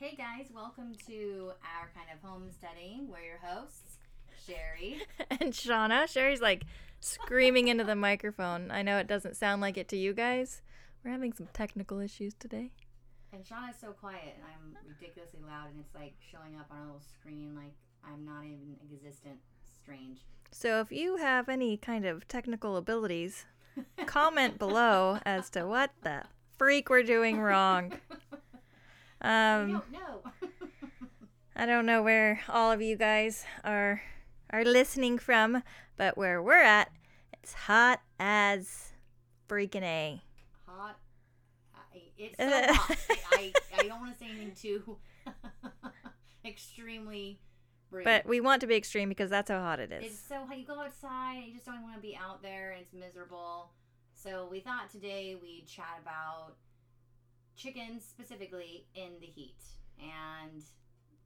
[0.00, 3.08] Hey guys, welcome to our kind of homesteading.
[3.10, 3.98] We're your hosts,
[4.46, 5.02] Sherry.
[5.30, 6.08] and Shauna.
[6.08, 6.64] Sherry's like
[7.00, 8.70] screaming into the microphone.
[8.70, 10.62] I know it doesn't sound like it to you guys.
[11.04, 12.72] We're having some technical issues today.
[13.34, 16.84] And Shauna's so quiet, and I'm ridiculously loud, and it's like showing up on a
[16.84, 19.36] little screen like I'm not even existent.
[19.82, 20.20] Strange.
[20.50, 23.44] So if you have any kind of technical abilities,
[24.06, 26.22] comment below as to what the
[26.56, 27.92] freak we're doing wrong.
[29.20, 30.22] I Um, don't know.
[31.56, 34.02] I don't know where all of you guys are
[34.50, 35.62] are listening from,
[35.96, 36.90] but where we're at,
[37.32, 38.92] it's hot as
[39.48, 40.20] freaking a.
[40.66, 40.96] hot.
[42.16, 42.96] It's so hot.
[43.32, 44.96] I, I, don't want to say anything too
[46.44, 47.40] extremely
[47.90, 48.04] rude.
[48.04, 50.18] But we want to be extreme because that's how hot it It's is.
[50.20, 53.70] so you go outside you just don't want to be out there and it's miserable.
[54.14, 56.54] So we thought today we'd chat about
[57.60, 59.62] chickens specifically in the heat.
[59.98, 60.62] And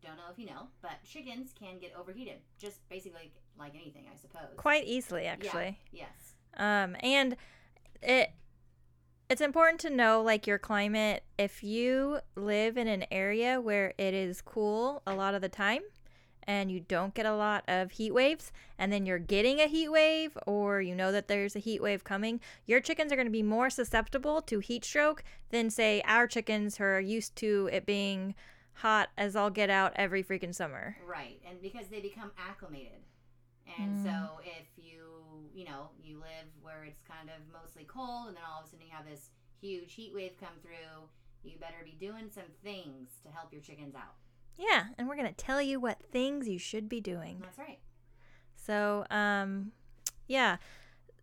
[0.02, 2.38] don't know if you know, but chickens can get overheated.
[2.58, 4.56] Just basically like anything, I suppose.
[4.56, 5.78] Quite easily, actually.
[5.92, 6.34] Yes.
[6.56, 7.36] Um, and
[8.02, 8.30] it
[9.30, 11.24] it's important to know like your climate.
[11.38, 15.82] If you live in an area where it is cool a lot of the time
[16.46, 19.88] and you don't get a lot of heat waves and then you're getting a heat
[19.88, 23.30] wave or you know that there's a heat wave coming, your chickens are going to
[23.32, 27.86] be more susceptible to heat stroke than say our chickens who are used to it
[27.86, 28.34] being
[28.74, 30.96] hot as all get out every freaking summer.
[31.06, 31.40] Right.
[31.48, 33.02] And because they become acclimated.
[33.78, 34.02] And Mm.
[34.04, 38.42] so if you, you know, you live where it's kind of mostly cold and then
[38.44, 41.08] all of a sudden you have this huge heat wave come through,
[41.42, 44.14] you better be doing some things to help your chickens out.
[44.56, 47.38] Yeah, and we're going to tell you what things you should be doing.
[47.40, 47.78] That's right.
[48.56, 49.72] So, um,
[50.28, 50.56] yeah.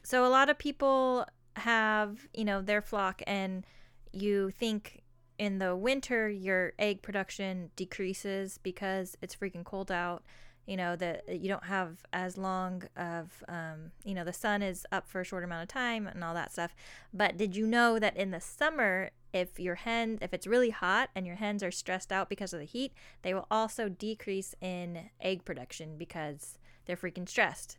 [0.03, 3.65] So a lot of people have, you know, their flock, and
[4.11, 5.01] you think
[5.37, 10.23] in the winter your egg production decreases because it's freaking cold out.
[10.67, 14.85] You know that you don't have as long of, um, you know, the sun is
[14.91, 16.75] up for a short amount of time and all that stuff.
[17.11, 21.09] But did you know that in the summer, if your hen, if it's really hot
[21.15, 25.09] and your hens are stressed out because of the heat, they will also decrease in
[25.21, 27.77] egg production because they're freaking stressed.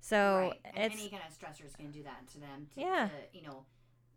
[0.00, 0.60] So right.
[0.74, 3.08] And it's any kind of stressors can do that to them to, Yeah.
[3.08, 3.64] to, you know,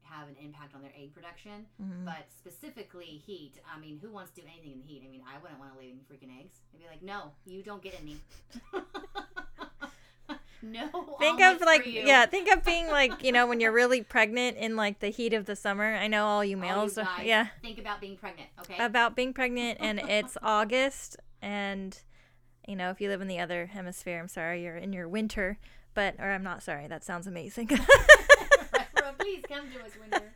[0.04, 1.66] have an impact on their egg production.
[1.82, 2.06] Mhm.
[2.06, 5.04] But specifically heat, I mean, who wants to do anything in the heat?
[5.06, 6.62] I mean, I wouldn't want to lay any freaking eggs.
[6.74, 8.18] I'd be like, no, you don't get any.
[10.62, 10.88] no.
[11.20, 14.76] think of like yeah, think of being like you know when you're really pregnant in
[14.76, 15.94] like the heat of the summer.
[15.96, 18.84] I know all you All you males, are- guys, yeah, Think about being pregnant, okay?
[18.84, 22.00] about being pregnant and it's August and
[22.68, 25.58] you know if you live in the other hemisphere, I'm sorry, you're in your winter.
[25.94, 26.88] But or I'm not sorry.
[26.88, 27.68] That sounds amazing.
[29.18, 30.32] Please come to us, winter.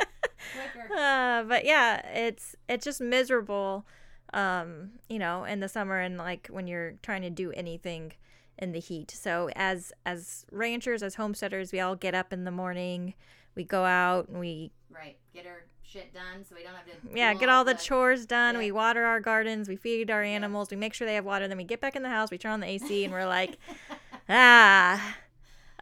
[0.53, 0.93] Quicker.
[0.97, 3.85] uh, but yeah, it's it's just miserable,
[4.33, 8.13] um, you know, in the summer and like when you're trying to do anything
[8.61, 9.11] in the heat.
[9.11, 13.15] So as as ranchers, as homesteaders, we all get up in the morning,
[13.55, 15.17] we go out and we Right.
[15.33, 17.17] Get our shit done so we don't have to.
[17.17, 18.55] yeah get all the chores done.
[18.55, 18.59] yeah.
[18.59, 21.47] We water our gardens, we feed our animals, we make sure they have water.
[21.47, 23.57] Then we get back in the house, we turn on the AC, and we're like,
[24.29, 25.17] ah.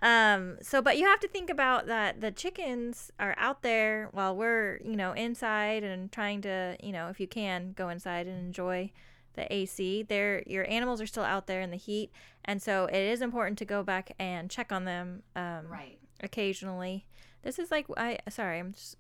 [0.02, 4.34] Um, so, but you have to think about that the chickens are out there while
[4.34, 8.40] we're, you know, inside and trying to, you know, if you can go inside and
[8.40, 8.92] enjoy
[9.40, 10.04] the AC.
[10.04, 12.12] They're, your animals are still out there in the heat.
[12.46, 15.98] And so it is important to go back and check on them um, Right.
[16.22, 17.06] occasionally.
[17.44, 18.96] This is like, I, sorry, I'm just,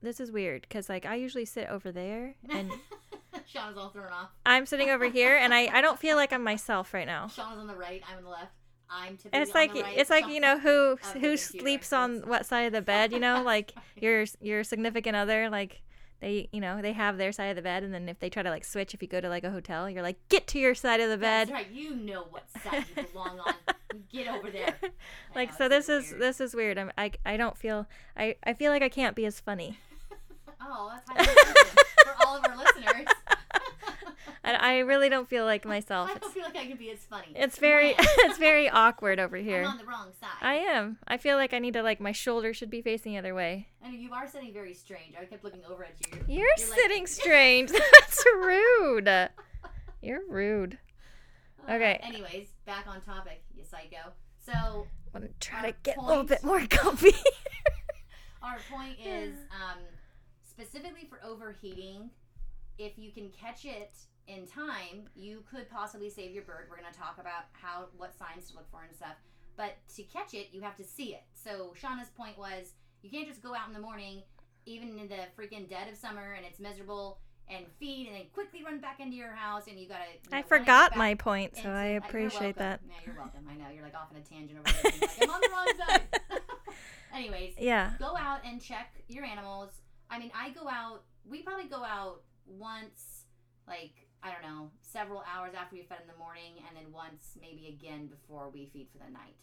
[0.00, 2.72] this is weird because like I usually sit over there and
[3.54, 4.30] Shauna's all thrown off.
[4.44, 7.26] I'm sitting over here and I, I don't feel like I'm myself right now.
[7.26, 8.02] Shauna's on the right.
[8.10, 8.52] I'm on the left.
[8.90, 9.96] I'm typically And it's on like the right.
[9.98, 13.10] it's like you know who who sleeps on what side of the bed.
[13.12, 15.80] You know, like your your significant other, like
[16.22, 18.42] they you know they have their side of the bed, and then if they try
[18.42, 20.74] to like switch, if you go to like a hotel, you're like get to your
[20.74, 21.70] side of the bed That's right.
[21.70, 23.54] You know what side you belong on.
[24.10, 24.74] Get over there.
[25.34, 26.22] Like know, so, this is weird.
[26.22, 26.78] this is weird.
[26.78, 29.78] I'm, I I don't feel I I feel like I can't be as funny.
[30.64, 31.34] Oh, that's
[32.04, 33.08] for all of our listeners.
[34.44, 36.10] I, I really don't feel like myself.
[36.10, 37.28] I don't feel like I can be as funny.
[37.36, 39.60] it's very it's very awkward over here.
[39.62, 40.30] I'm on the wrong side.
[40.40, 40.98] I am.
[41.06, 43.68] I feel like I need to like my shoulder should be facing the other way.
[43.84, 45.14] and you are sitting very strange.
[45.20, 46.18] I kept looking over at you.
[46.26, 47.70] You're, You're like- sitting strange.
[48.00, 49.08] That's rude.
[50.02, 50.78] You're rude.
[51.68, 52.00] Uh, Okay.
[52.02, 54.10] anyways, back on topic, you psycho.
[54.44, 54.52] So
[55.14, 57.12] I'm gonna try to get a little bit more comfy.
[58.42, 59.78] our point is um,
[60.44, 62.10] specifically for overheating.
[62.78, 63.96] If you can catch it
[64.28, 66.66] in time, you could possibly save your bird.
[66.70, 69.16] We're going to talk about how what signs to look for and stuff.
[69.56, 71.24] But to catch it, you have to see it.
[71.34, 72.72] So Shauna's point was
[73.02, 74.22] you can't just go out in the morning,
[74.66, 77.18] even in the freaking dead of summer and it's miserable.
[77.50, 80.04] and feed and then quickly run back into your house and you gotta.
[80.24, 82.80] You know, I forgot my point, so I appreciate that.
[82.86, 83.46] Yeah, you're welcome.
[83.50, 84.92] I know you're like off on a tangent over there.
[85.00, 86.02] like, I'm on the wrong side.
[87.14, 87.90] Anyways, Yeah.
[87.98, 89.70] go out and check your animals.
[90.08, 91.02] I mean, I go out.
[91.28, 93.26] We probably go out once,
[93.66, 97.36] like I don't know, several hours after we fed in the morning, and then once
[97.40, 99.36] maybe again before we feed for the night.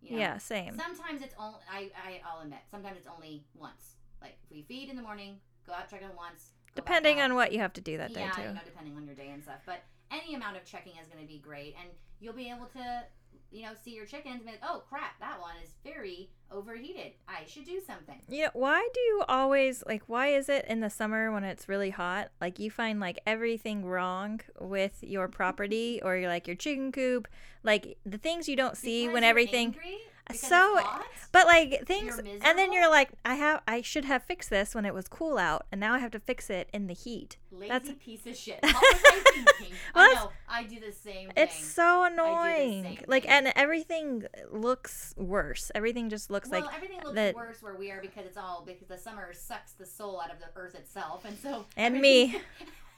[0.00, 0.18] You know?
[0.18, 0.76] Yeah, same.
[0.78, 1.58] Sometimes it's only.
[1.70, 2.60] I, I I'll admit.
[2.70, 3.96] Sometimes it's only once.
[4.20, 6.52] Like if we feed in the morning, go out check in once.
[6.74, 8.42] Depending on what you have to do that day yeah, too.
[8.42, 9.60] you know, depending on your day and stuff.
[9.66, 11.90] But any amount of checking is going to be great, and
[12.20, 13.04] you'll be able to,
[13.52, 17.12] you know, see your chickens and be like, oh crap, that one is very overheated.
[17.28, 18.20] I should do something.
[18.28, 21.90] Yeah, why do you always like why is it in the summer when it's really
[21.90, 27.28] hot like you find like everything wrong with your property or like your chicken coop
[27.62, 29.98] like the things you don't see Because when everything angry?
[30.26, 30.80] Because so
[31.32, 34.84] but like things and then you're like I have I should have fixed this when
[34.84, 37.36] it was cool out and now I have to fix it in the heat.
[37.50, 38.60] lazy that's- piece of shit.
[38.62, 39.22] What was I
[39.58, 39.76] thinking?
[39.94, 40.30] Well, I know.
[40.48, 41.44] I do the same thing.
[41.44, 42.98] It's so annoying.
[43.06, 43.32] Like thing.
[43.32, 45.70] and everything looks worse.
[45.74, 48.62] Everything just looks well, like everything looks the- worse where we are because it's all
[48.66, 52.40] because the summer sucks the soul out of the earth itself, and so And me.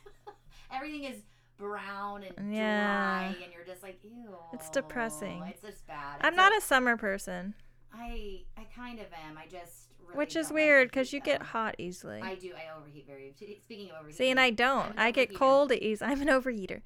[0.72, 1.16] everything is
[1.58, 3.30] brown and Yeah.
[3.30, 4.36] dry, and you're just like, ew.
[4.52, 5.42] It's depressing.
[5.48, 6.18] It's just bad.
[6.20, 7.54] I'm It's not a summer person,
[7.92, 9.36] I I kind of am.
[9.38, 12.20] I just really which is like weird cuz you get hot easily.
[12.22, 12.52] I do.
[12.54, 13.32] I overheat very.
[13.36, 14.92] Speaking of overheating, See, and I don't.
[14.98, 16.04] I get cold easy.
[16.08, 16.82] I'm an overheater.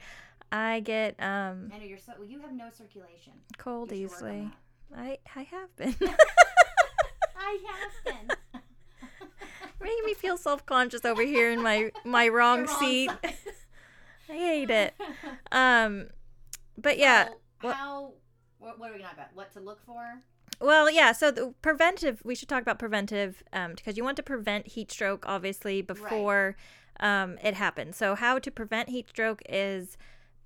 [0.51, 2.13] I get um I know you're so.
[2.19, 3.33] Well, you have no circulation.
[3.59, 4.53] cold You should work on easily.
[4.97, 5.95] I I have been.
[7.37, 8.37] I have been.
[9.81, 13.11] Made me feel self conscious over here in my my wrong, wrong seat.
[14.29, 14.95] I hate it.
[15.53, 16.09] Um,
[16.77, 17.27] but yeah.
[17.29, 18.13] So, what- how?
[18.59, 19.35] What, what are we talking about?
[19.35, 20.21] What to look for?
[20.61, 21.13] Well, yeah.
[21.13, 22.21] So the preventive.
[22.25, 26.57] We should talk about preventive um, because you want to prevent heat stroke, obviously, before
[26.99, 27.97] um, it happens.
[27.97, 29.97] So how to prevent heat stroke is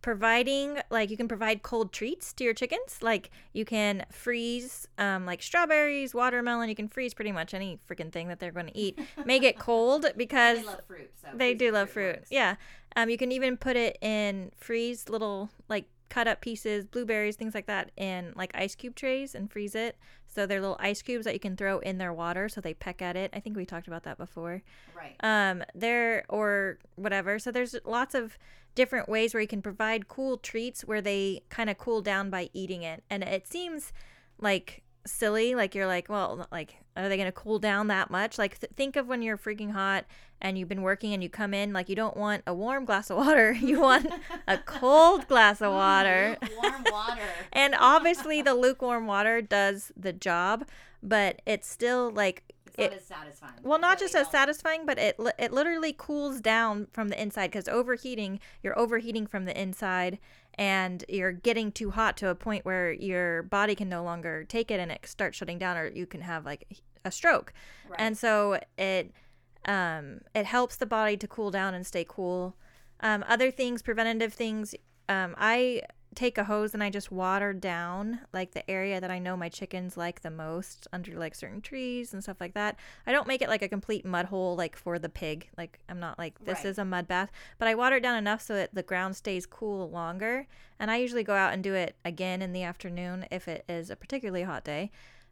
[0.02, 5.25] providing like you can provide cold treats to your chickens like you can freeze um,
[5.25, 8.76] like strawberries watermelon you can freeze pretty much any freaking thing that they're going to
[8.76, 11.11] eat make it cold because They love fruit.
[11.23, 12.17] So they do love fruit.
[12.17, 12.28] works.
[12.32, 12.56] Yeah.
[12.96, 17.54] Um, you can even put it in freeze little like cut up pieces, blueberries, things
[17.54, 19.96] like that, in like ice cube trays and freeze it.
[20.26, 23.00] So they're little ice cubes that you can throw in their water, so they peck
[23.02, 23.30] at it.
[23.34, 24.62] I think we talked about that before.
[24.94, 25.16] Right.
[25.20, 27.38] Um, there or whatever.
[27.38, 28.36] So there's lots of
[28.74, 32.50] different ways where you can provide cool treats where they kind of cool down by
[32.52, 33.92] eating it, and it seems
[34.38, 35.54] like silly.
[35.54, 38.38] Like you're like, well, like are they gonna cool down that much?
[38.38, 40.04] Like th- think of when you're freaking hot
[40.40, 43.10] and you've been working and you come in, like you don't want a warm glass
[43.10, 44.06] of water, you want
[44.49, 46.37] a cold glass of water.
[46.62, 47.22] Warm water.
[47.52, 50.66] and obviously the lukewarm water does the job,
[51.02, 53.52] but it's still like It's not it- as satisfying.
[53.62, 57.69] well, not just as satisfying, but it it literally cools down from the inside because
[57.69, 60.19] overheating, you're overheating from the inside,
[60.54, 64.70] and you're getting too hot to a point where your body can no longer take
[64.70, 66.66] it and it starts shutting down, or you can have like
[67.04, 67.52] a stroke.
[67.88, 68.00] Right.
[68.00, 69.12] And so it
[69.64, 72.56] um, it helps the body to cool down and stay cool.
[73.00, 74.75] Um, other things, preventative things,
[75.08, 75.82] um, I
[76.14, 79.49] take a hose and I just water down like the area that I know my
[79.49, 82.76] chickens like the most under like certain trees and stuff like that.
[83.06, 85.49] I don't make it like a complete mud hole like for the pig.
[85.56, 86.67] Like I'm not like this Right.
[86.67, 89.47] is a mud bath, but I water it down enough so that the ground stays
[89.47, 90.47] cool longer.
[90.78, 93.88] And I usually go out and do it again in the afternoon if it is
[93.90, 94.90] a particularly hot day.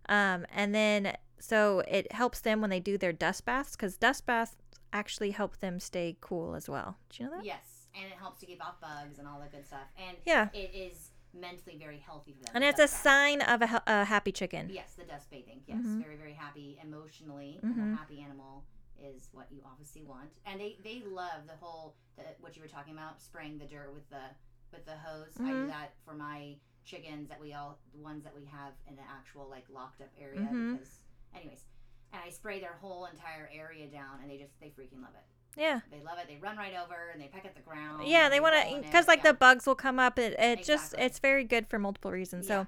[0.09, 4.27] Um, and then so it helps them when they do their dust baths because dust
[4.27, 4.57] baths
[4.93, 6.97] actually help them stay cool as well.
[7.11, 7.45] Do you know that?
[7.45, 9.89] Yes, and it helps to keep off bugs and all that good stuff.
[9.99, 10.49] And Yeah.
[10.53, 12.53] it is mentally very healthy for them.
[12.57, 14.69] And it's a sign of a, a happy chicken.
[14.71, 15.63] Yes, the dust bathing.
[15.67, 16.03] Yes, Mhm.
[16.03, 17.61] very very happy emotionally.
[17.63, 17.95] Mhm.
[17.95, 18.65] A happy animal
[18.99, 22.69] is what you obviously want, and they they love the whole the, what you were
[22.69, 24.25] talking about, spraying the dirt with the
[24.73, 25.37] with the hose.
[25.41, 25.67] I do Mhm.
[25.69, 29.49] that for my chickens that we all the ones that we have in an actual
[29.49, 30.73] like locked up area Mhm.
[30.79, 31.01] because
[31.35, 31.65] anyways,
[32.13, 35.25] and I spray their whole entire area down, and they just they freaking love it.
[35.57, 35.81] Yeah.
[35.91, 36.27] They love it.
[36.29, 38.07] They run right over and they peck at the ground.
[38.07, 39.33] Yeah, and they want to because like Yeah.
[39.33, 40.19] the bugs will come up.
[40.19, 42.47] It it just it's very good for multiple reasons.
[42.47, 42.67] So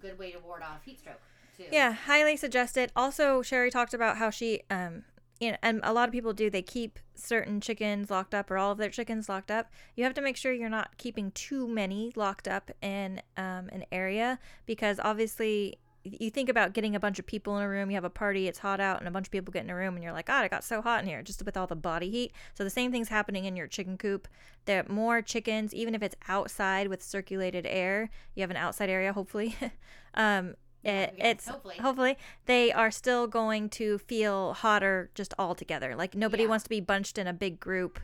[0.00, 1.20] good way to ward off heat stroke
[1.56, 1.64] too.
[1.72, 2.92] yeah, highly suggested.
[2.94, 5.04] Also, Sherry talked about how she um
[5.38, 6.48] you know, and a lot of people do.
[6.48, 9.70] They keep certain chickens locked up or all of their chickens locked up.
[9.94, 13.84] You have to make sure you're not keeping too many locked up in um, an
[13.92, 15.78] area because obviously
[16.20, 18.48] you think about getting a bunch of people in a room, you have a party,
[18.48, 20.26] it's hot out, and a bunch of people get in a room, and you're like,
[20.26, 22.32] God, it got so hot in here, just with all the body heat.
[22.54, 24.28] So the same thing's happening in your chicken coop.
[24.64, 28.90] There are more chickens, even if it's outside with circulated air, you have an outside
[28.90, 29.56] area, hopefully.
[30.14, 31.76] um, it, yes, it's hopefully.
[31.80, 35.96] hopefully they are still going to feel hotter just all together.
[35.96, 36.50] Like nobody Yeah.
[36.50, 37.98] wants to be bunched in a big group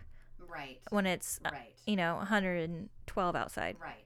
[0.49, 0.81] Right.
[0.91, 1.73] when it's uh, Right.
[1.87, 3.77] you know 112 outside.
[3.81, 4.05] Right.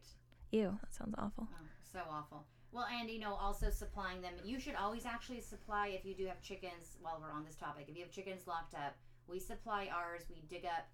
[0.52, 1.48] Ew, that sounds awful.
[1.50, 1.56] Oh,
[1.90, 2.44] so awful.
[2.76, 4.34] Well, and you know, also supplying them.
[4.44, 6.98] You should always actually supply if you do have chickens.
[7.00, 8.94] While we're on this topic, if you have chickens locked up,
[9.26, 10.24] we supply ours.
[10.28, 10.86] We dig up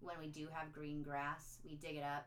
[0.00, 1.60] when we do have green grass.
[1.64, 2.26] We dig it up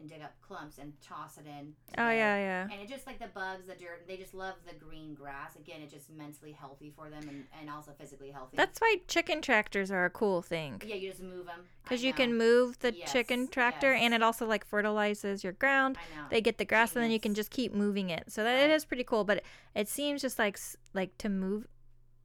[0.00, 1.74] and dig up clumps and toss it in.
[1.96, 2.62] Oh yeah, yeah.
[2.70, 5.56] And it just like the bugs, the dirt, they just love the green grass.
[5.56, 8.56] Again, it's just mentally healthy for them and, and also physically healthy.
[8.56, 10.80] That's why chicken tractors are a cool thing.
[10.86, 11.60] yeah, you just move them.
[11.82, 14.02] Because you can move the Yes, chicken tractor yes.
[14.02, 15.96] and it also like fertilizes your ground.
[15.98, 16.26] I know.
[16.30, 18.24] They get the grass and then you can just keep moving it.
[18.30, 18.70] So that Right.
[18.70, 19.42] it is pretty cool, but
[19.74, 20.58] it seems just like
[20.94, 21.66] like to move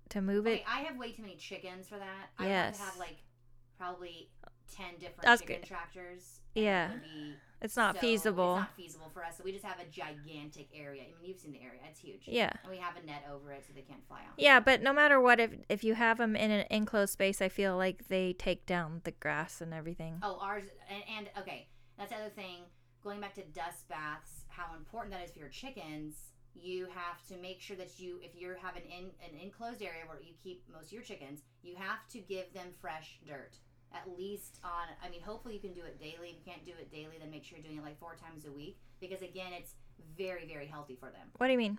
[0.10, 0.64] to move Okay, it.
[0.68, 2.30] I have way too many chickens for that.
[2.38, 2.78] I Yes.
[2.78, 3.18] have to have like
[3.78, 4.30] probably
[4.76, 5.68] ten different That's chicken good.
[5.68, 6.40] tractors.
[6.56, 6.92] it Yeah.
[7.62, 8.56] It's not so- feasible.
[8.58, 9.38] It's not feasible for us.
[9.38, 11.04] So we just have a gigantic area.
[11.04, 12.24] I mean, you've seen the area; it's huge.
[12.28, 12.52] Yeah.
[12.62, 14.34] And we have a net over it so they can't fly out.
[14.38, 17.48] Yeah, but no matter what, if if you have them in an enclosed space, I
[17.48, 20.20] feel like they take down the grass and everything.
[20.22, 22.64] Oh, ours and, and okay, that's the other thing.
[23.02, 26.16] Going back to dust baths, how important that is for your chickens.
[26.56, 30.04] You have to make sure that you, if you have an in an enclosed area
[30.08, 33.58] where you keep most of your chickens, you have to give them fresh dirt.
[33.94, 36.30] At least on, I mean, hopefully you can do it daily.
[36.30, 38.46] If you can't do it daily, then make sure you're doing it like four times
[38.46, 39.76] a week because again, it's
[40.18, 41.28] very, very healthy for them.
[41.38, 41.78] What do you mean?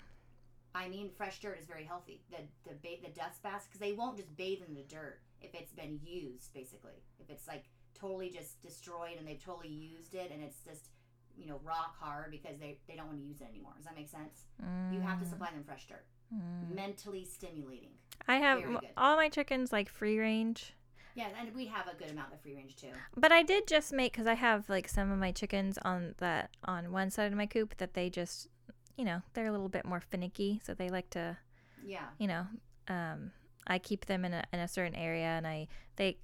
[0.77, 2.21] I mean, fresh dirt is very healthy.
[2.31, 5.55] The the ba- the dust baths because they won't just bathe in the dirt if
[5.55, 6.53] it's been used.
[6.55, 10.89] Basically, if it's like totally just destroyed and they've totally used it and it's just
[11.37, 13.73] you know rock hard because they they don't want to use it anymore.
[13.77, 14.47] Does that make sense?
[14.93, 16.05] You have to Mm, supply them fresh dirt.
[16.35, 16.75] mm.
[16.75, 17.91] Mentally stimulating.
[18.29, 18.63] I have
[18.97, 20.73] all my chickens like free range.
[21.15, 22.89] Yeah, and we have a good amount of free range too.
[23.17, 26.51] But I did just make because I have like some of my chickens on that
[26.65, 28.49] on one side of my coop that they just,
[28.97, 31.37] you know, they're a little bit more finicky, so they like to,
[31.85, 32.07] Yeah.
[32.19, 32.47] you know,
[32.89, 33.31] um,
[33.67, 36.19] I keep them in a in a certain area, and I they,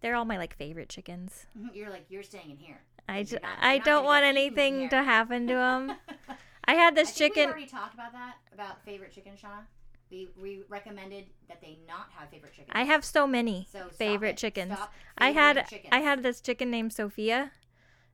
[0.00, 1.46] they're all my like favorite chickens.
[1.72, 2.80] You're like you're staying in here.
[3.08, 5.92] I, You're not- I don't want get eaten in anything to happen to them.
[6.66, 7.46] I had this I chicken.
[7.46, 9.64] We already talked about that about favorite chicken, Shauna.
[10.10, 12.70] We we recommended that they not have favorite chickens.
[12.72, 14.36] I have so many So favorite it.
[14.38, 14.72] chickens.
[14.72, 15.88] Stop I had chickens.
[15.92, 17.52] I had this chicken named Sophia.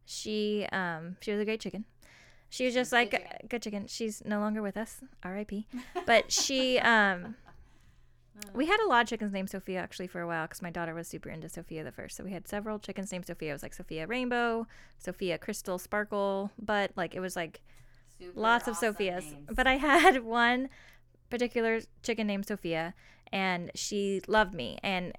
[0.04, 1.84] She um she was a great chicken.
[2.48, 3.48] She was just Good like chicken.
[3.48, 3.86] good chicken.
[3.86, 5.66] She's no longer with us, R.I.P.
[6.06, 7.36] But she um
[8.54, 10.94] we had a lot of chickens named Sophia actually for a while because my daughter
[10.94, 12.16] was super into Sophia the first.
[12.16, 13.50] So we had several chickens named Sophia.
[13.50, 14.66] It was like Sophia Rainbow,
[14.98, 17.60] Sophia Crystal Sparkle, but like it was like
[18.18, 19.24] Super lots of Sophias.
[19.24, 19.48] names.
[19.52, 20.68] But I had one
[21.34, 22.94] particular chicken named Sophia,
[23.32, 24.78] and she loved me.
[24.84, 25.12] And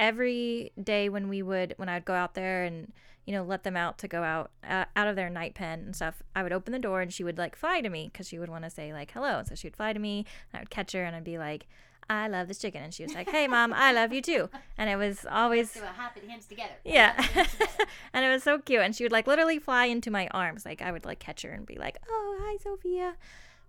[0.00, 2.90] every day when we would, when I would go out there and
[3.26, 5.94] you know let them out to go out uh, out of their night pen and
[5.94, 8.38] stuff, I would open the door and she would like fly to me because she
[8.38, 9.40] would want to say like hello.
[9.40, 11.36] And so she would fly to me, and I would catch her and I'd be
[11.38, 11.66] like.
[12.06, 14.90] I love this chicken, and she was like, "Hey, mom, I love you too." And
[14.90, 16.74] it was always a happy hands together.
[16.84, 17.14] yeah.
[17.14, 17.48] Together.
[18.12, 18.82] and it was so cute.
[18.82, 20.66] And she would like literally fly into my arms.
[20.66, 23.14] Like I would like catch her and be like, oh, hi, Sophia.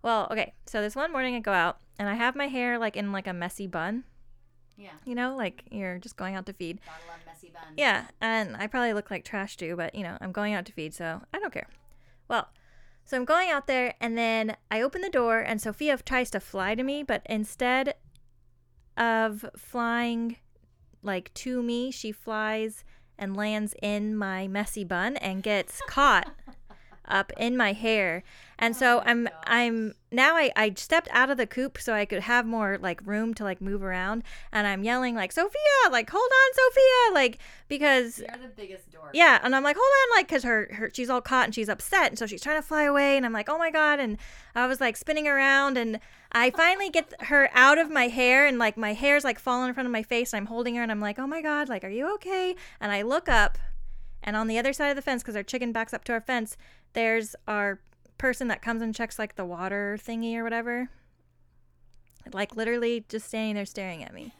[0.05, 0.53] Well, okay.
[0.67, 3.25] So this one morning I go out and I have my hair like in like
[3.25, 4.03] a messy bun,
[4.77, 6.79] yeah, you know, like you're just going out to feed.
[6.85, 7.73] gotta love messy buns.
[7.75, 8.05] Yeah.
[8.21, 10.93] And I probably look like trash too, but you know, I'm going out to feed.
[10.93, 11.67] So I don't care.
[12.27, 12.49] Well,
[13.03, 16.39] so I'm going out there and then I open the door and Sophia tries to
[16.39, 17.95] fly to me, but instead
[18.95, 20.37] of flying
[21.01, 22.83] like to me, she flies
[23.17, 26.31] and lands in my messy bun and gets caught
[27.07, 28.23] up in my hair.
[28.57, 29.33] And so Oh I'm gosh.
[29.47, 33.05] I'm now I, I stepped out of the coop so I could have more like
[33.05, 37.39] room to like move around and I'm yelling like Sophia, like hold on Sophia, like
[37.67, 39.09] because You're the biggest dork.
[39.13, 41.67] yeah, and I'm like, hold on, like, cause her, her, she's all caught and she's
[41.67, 44.17] upset, and so she's trying to fly away, and I'm like, oh my god, and
[44.55, 45.99] I was like spinning around, and
[46.31, 49.73] I finally get her out of my hair, and like my hair's like falling in
[49.73, 51.83] front of my face, and I'm holding her, and I'm like, oh my god, like,
[51.83, 52.55] are you okay?
[52.79, 53.57] And I look up,
[54.23, 56.21] and on the other side of the fence, cause our chicken backs up to our
[56.21, 56.55] fence,
[56.95, 57.79] there's our
[58.17, 60.89] person that comes and checks like the water thingy or whatever,
[62.33, 64.33] like literally just standing there staring at me.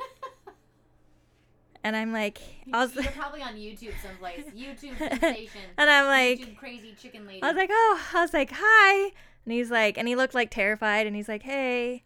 [1.85, 2.41] And I'm like,
[2.73, 4.43] I was, You're probably on YouTube someplace.
[4.57, 5.61] YouTube sensation.
[5.77, 7.43] and I'm like, YouTube crazy chicken lady.
[7.43, 9.11] I was like, oh, I was like, hi.
[9.45, 12.03] And he's like, and he looked like terrified and he's like, hey.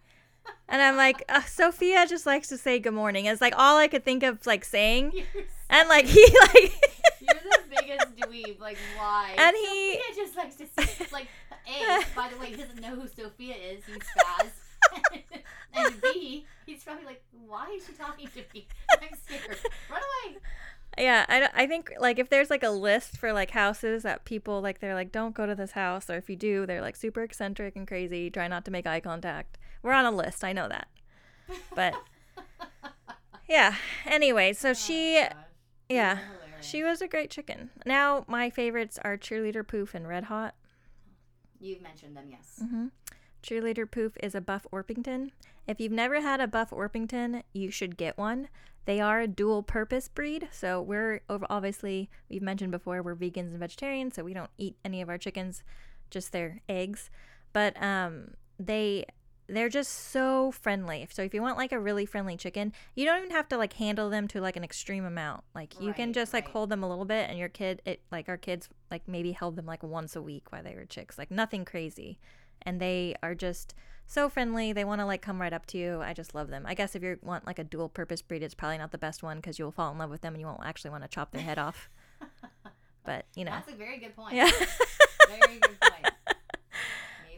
[0.68, 3.24] And I'm like, uh, Sophia just likes to say good morning.
[3.24, 5.14] It's like all I could think of like saying.
[5.72, 6.99] And like he like you're the biggest
[8.22, 8.60] dweeb.
[8.60, 9.36] Like why?
[9.38, 11.28] And he- Sophia just likes to say like
[11.68, 14.50] A, by the way, he doesn't know who Sophia is, he's Spaz.
[15.74, 18.68] and B, he's probably like, why is she talking to me?
[19.02, 19.58] I'm scared.
[19.90, 20.38] Run away.
[20.98, 24.62] Yeah, I, I think like if there's like a list for like houses that people
[24.62, 27.22] like they're like don't go to this house or if you do they're like super
[27.24, 29.58] eccentric and crazy, try not to make eye contact.
[29.84, 30.88] We're on a list, I know that.
[31.76, 31.94] But
[33.50, 35.36] yeah, anyway, so oh, she Oh, gosh.
[35.90, 36.20] yeah.
[36.62, 37.70] She was a great chicken.
[37.86, 40.56] Now my favorites are cheerleader poof and red hot.
[41.60, 42.62] You've mentioned them, yes.
[42.62, 42.88] hmm
[43.42, 45.32] Cheerleader poof is a buff Orpington.
[45.66, 48.50] If you've never had a buff Orpington, you should get one.
[48.86, 50.50] They are a dual purpose breed.
[50.52, 54.76] So we're over obviously we've mentioned before we're vegans and vegetarians, so we don't eat
[54.84, 55.64] any of our chickens,
[56.10, 57.10] just their eggs.
[57.54, 59.06] But um they
[59.50, 61.08] they're just so friendly.
[61.12, 63.74] So if you want like a really friendly chicken, you don't even have to like
[63.74, 65.44] handle them to like an extreme amount.
[65.54, 66.54] Like you can just like right.
[66.54, 69.56] hold them a little bit and your kid it like our kids like maybe held
[69.56, 71.18] them like once a week while they were chicks.
[71.18, 72.20] Like nothing crazy.
[72.62, 73.74] And they are just
[74.06, 74.74] so friendly.
[74.74, 76.02] They want to like come right up to you.
[76.02, 76.66] I just love them.
[76.66, 79.24] I guess if you want like a dual purpose breed, it's probably not the best
[79.24, 81.32] one because you'll fall in love with them and you won't actually want to chop
[81.32, 81.90] their head off.
[83.10, 84.36] But you know, That's a very good point.
[84.36, 84.52] yeah,
[85.28, 86.09] Very good point.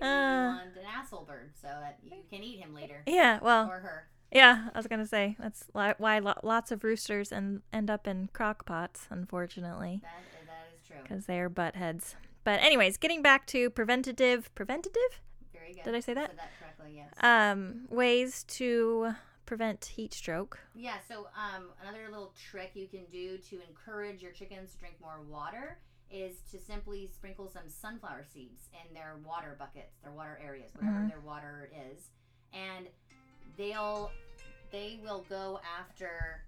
[0.01, 0.59] Uh.
[0.79, 3.03] an asshole bird so that you can eat him later.
[3.05, 3.39] yeah.
[3.41, 4.07] Well, Or her.
[4.33, 8.65] Yeah, I was gonna say that's why lots of roosters and end up in crock
[8.65, 10.97] pots, unfortunately, That, that is true.
[11.03, 12.15] because they are butt heads.
[12.45, 15.19] But anyways, getting back to preventative, preventative,
[15.53, 15.83] Very good.
[15.83, 16.29] Did I say that?
[16.29, 17.13] Said that correctly, yes.
[17.21, 19.13] um, ways to
[19.45, 20.59] prevent heat stroke.
[20.73, 24.95] Yeah, so um, another little trick you can do to encourage your chickens to drink
[25.01, 25.77] more water
[26.11, 30.97] is to simply sprinkle some sunflower seeds in their water buckets, their water areas, whatever
[30.99, 31.09] Mhm.
[31.09, 32.09] their water is,
[32.53, 32.87] and
[33.57, 34.11] they'll
[34.71, 36.43] they will go after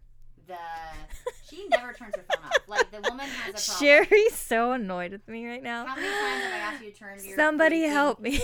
[0.47, 0.55] the.
[1.49, 2.57] She never turns her phone off.
[2.67, 4.05] Like the woman has a problem.
[4.07, 5.85] Sherry's so annoyed with me right now.
[5.85, 8.39] How many times have I asked you to turn your Somebody help me.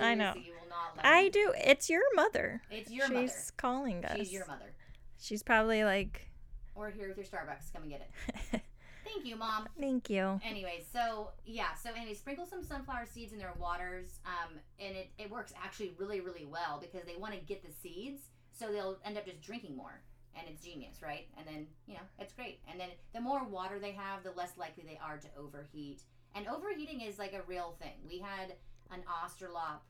[0.00, 0.34] I know.
[0.36, 1.30] You will not let I me.
[1.30, 1.52] do.
[1.56, 2.62] It's your mother.
[2.70, 3.26] It's your She's mother.
[3.28, 4.16] She's calling us.
[4.18, 4.74] She's your mother.
[5.20, 6.28] She's probably like,
[6.74, 7.72] Or here with your Starbucks.
[7.72, 8.08] Come and get
[8.52, 8.60] it.
[9.08, 9.68] Thank you, mom.
[9.78, 14.58] "Thank you." Anyway, so yeah, so anyway, sprinkle some sunflower seeds in their waters, um,
[14.78, 18.28] and it, it works actually really, really well because they want to get the seeds,
[18.52, 20.02] so they'll end up just drinking more,
[20.34, 21.26] and it's genius, right?
[21.38, 24.56] And then you know it's great, and then the more water they have, the less
[24.58, 26.02] likely they are to overheat,
[26.34, 27.96] and overheating is like a real thing.
[28.06, 28.54] We had
[28.90, 29.80] an Australorp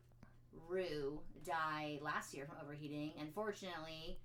[0.68, 4.18] roo die last year from overheating, and fortunately,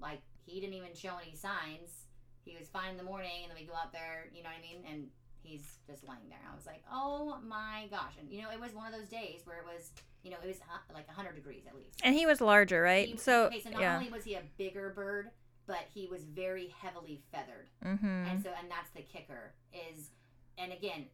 [0.00, 2.06] like he didn't even show any signs.
[2.44, 4.58] He was fine in the morning, and then we go out there, you know what
[4.58, 5.06] I mean, and
[5.42, 6.38] he's just lying there.
[6.50, 9.42] I was like, oh my gosh, and you know, it was one of those days
[9.44, 9.90] where it was,
[10.22, 12.00] you know, it was uh, like 100 degrees at least.
[12.02, 13.08] And he was larger, right?
[13.08, 13.96] He- so, okay, so not yeah.
[13.96, 15.30] only was he a bigger bird,
[15.66, 17.68] but he was very heavily feathered.
[17.84, 18.06] Mm-hmm.
[18.06, 20.10] And so, and that's the kicker is,
[20.58, 21.06] and again,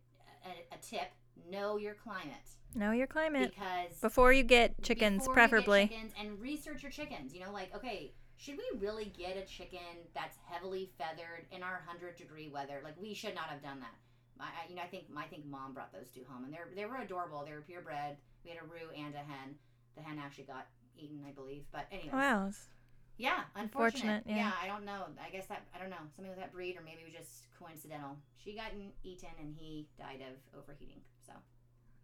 [0.44, 1.12] a, a tip:
[1.50, 5.88] know your climate Know your climate because before you get chickens, before you get preferably.
[5.88, 7.32] chickens and research your chickens.
[7.32, 11.82] You know, like okay, should we really get a chicken that's heavily feathered in our
[11.86, 12.80] hundred degree weather?
[12.84, 13.94] Like we should not have done that.
[14.38, 16.68] I, I- you know, I think I think mom brought those two home, and they're
[16.74, 17.44] they were adorable.
[17.44, 18.16] They were purebred.
[18.44, 19.54] We had a roo and a hen.
[19.96, 20.66] The hen actually got
[20.98, 21.64] eaten, I believe.
[21.72, 22.50] But anyway, Wow.
[23.16, 24.24] yeah, unfortunate.
[24.24, 24.52] Unfortunate, yeah.
[24.62, 25.04] I don't know.
[25.24, 27.46] I guess that I don't know something with that breed, or maybe it was just
[27.58, 28.16] coincidental.
[28.36, 28.72] She got
[29.02, 31.00] eaten, and he died of overheating.
[31.26, 31.32] So,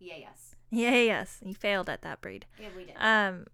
[0.01, 1.39] yeah, yes, Yeah, yes.
[1.45, 2.47] You failed at that breed.
[2.59, 2.95] yeah, we did.
[2.99, 3.47] Um,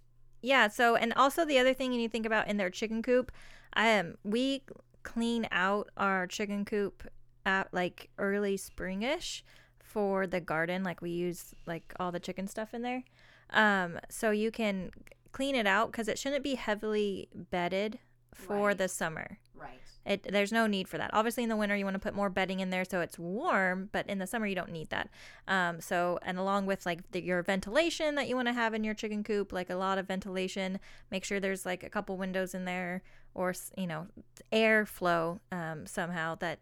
[0.42, 0.68] yeah.
[0.68, 3.32] So, and also the other thing you need to think about in their chicken coop,
[3.76, 4.62] um, we
[5.02, 7.08] clean out our chicken coop
[7.46, 9.42] at like early springish
[9.80, 10.82] for the garden.
[10.82, 13.04] Like we use like all the chicken stuff in there.
[13.50, 14.90] Um, so you can
[15.32, 17.98] clean it out because it shouldn't be heavily bedded
[18.34, 18.78] for Right.
[18.78, 19.38] the summer.
[20.08, 21.10] It, there's no need for that.
[21.12, 23.90] Obviously, in the winter, you want to put more bedding in there so it's warm,
[23.92, 25.10] but in the summer, you don't need that.
[25.46, 28.84] Um, so, and along with like the, your ventilation that you want to have in
[28.84, 32.54] your chicken coop, like a lot of ventilation, make sure there's like a couple windows
[32.54, 33.02] in there
[33.34, 34.06] or, you know,
[34.50, 36.58] airflow um, somehow that.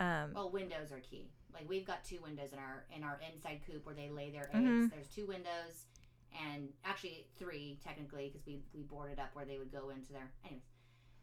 [0.00, 1.28] Um, Well, windows are key.
[1.52, 4.48] Like we've got two windows in our in our inside coop where they lay their
[4.54, 4.64] eggs.
[4.64, 4.90] Mhm.
[4.90, 5.84] There's two windows,
[6.48, 10.32] and actually three technically because we we boarded up where they would go into their
[10.46, 10.62] anyways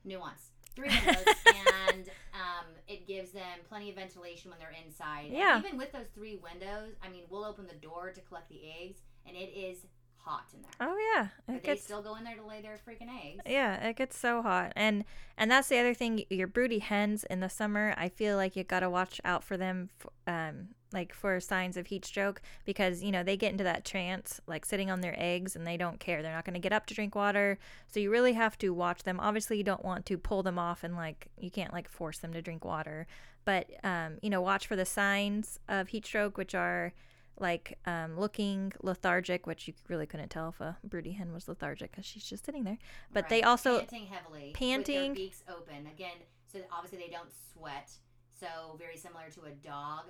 [0.05, 0.51] nuance.
[0.80, 1.26] Three windows,
[1.92, 5.26] and um, it gives them plenty of ventilation when they're inside.
[5.26, 5.60] And Yeah.
[5.60, 9.00] even with those three windows, I mean, we'll open the door to collect the eggs,
[9.28, 9.80] and it is
[10.23, 10.71] hot in there.
[10.89, 11.27] oh, yeah.
[11.47, 13.41] but It they gets, still go in there to lay their freaking eggs.
[13.47, 14.73] Yeah, it gets so hot.
[14.75, 15.05] And
[15.38, 18.63] and that's the other thing, your broody hens in the summer, I feel like you
[18.63, 19.89] got to watch out for them
[20.27, 24.41] um like for signs of heat stroke because you know, they get into that trance
[24.47, 26.21] like sitting on their eggs and they don't care.
[26.23, 27.60] They're not going to get up to drink water.
[27.88, 29.19] So you really have to watch them.
[29.19, 32.34] Obviously, you don't want to pull them off and like you can't like force them
[32.34, 33.08] to drink water.
[33.45, 36.93] But um, you know, watch for the signs of heat stroke which are
[37.39, 41.91] like um, looking lethargic, which you really couldn't tell if a broody hen was lethargic
[41.91, 42.78] because she's just sitting there.
[43.13, 45.13] But they also panting heavily, panting.
[45.13, 45.88] beaks open.
[45.88, 46.17] Again,
[46.52, 47.91] so obviously they don't sweat.
[48.39, 50.06] So very similar to a dog,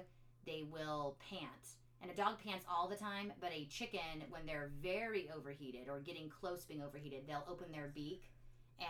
[0.46, 1.76] they will pant.
[2.02, 6.00] And a dog pants all the time, but a chicken, when they're very overheated or
[6.00, 8.32] getting close to being overheated, they'll open their beak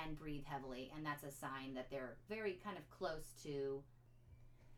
[0.05, 3.81] and breathe heavily, and that's a sign that they're very kind of close to.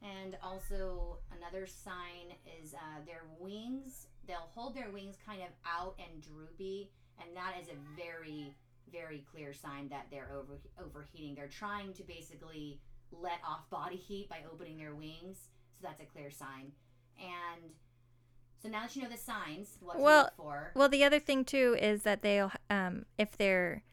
[0.02, 4.08] And also another sign is uh, their wings.
[4.28, 8.56] They'll hold their wings kind of out and droopy, and that is a very
[8.92, 11.36] very clear sign that they're over overheating.
[11.36, 12.80] They're trying to basically
[13.12, 16.72] let off body heat by opening their wings, so that's a clear sign.
[17.18, 17.72] And
[18.62, 20.72] so now that you know the signs, what to Well, look for.
[20.76, 23.84] Well, the other thing too is that they'll um if they're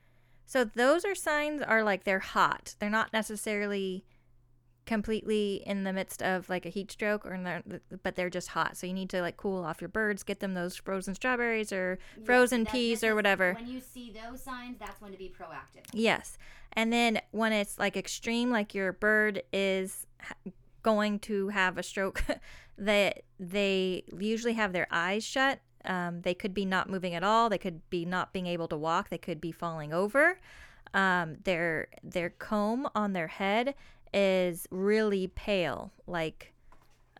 [0.46, 2.74] so those are signs are like they're hot.
[2.78, 4.04] They're not necessarily
[4.88, 8.48] completely in the midst of like a heat stroke or in the, but they're just
[8.48, 8.74] hot.
[8.74, 11.98] So you need to like cool off your birds, get them those frozen strawberries or
[12.24, 13.52] frozen that- peas or whatever.
[13.52, 15.84] When you see those signs, that's when to be proactive.
[15.92, 16.38] Yes.
[16.72, 20.06] And then when it's like extreme, like your bird is
[20.82, 22.24] going to have a stroke,
[22.78, 25.60] that they usually have their eyes shut.
[25.84, 27.50] Um, they could be not moving at all.
[27.50, 29.10] They could be not being able to walk.
[29.10, 30.40] They could be falling over.
[30.94, 33.74] Um, their their comb on their head
[34.12, 36.52] is really pale, like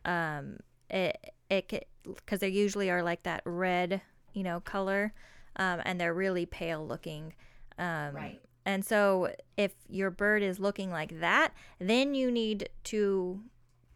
[0.04, 0.58] um,
[0.90, 4.00] it it because they usually are like that red,
[4.32, 5.12] you know, color,
[5.56, 7.34] um, and they're really pale looking.
[7.78, 8.40] Um, Right.
[8.66, 13.40] And so, if your bird is looking like that, then you need to